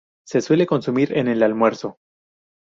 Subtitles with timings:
[0.25, 1.99] Se suele consumir en el almuerzo.